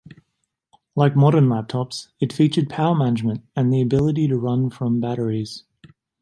Like 0.95 1.15
modern 1.15 1.43
laptops, 1.45 2.07
it 2.19 2.33
featured 2.33 2.71
power 2.71 2.95
management 2.95 3.45
and 3.55 3.71
the 3.71 3.81
ability 3.81 4.27
to 4.29 4.35
run 4.39 4.71
from 4.71 4.99
batteries. 4.99 5.63